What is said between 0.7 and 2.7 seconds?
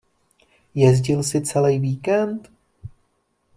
Jezdil jsi celej víkend?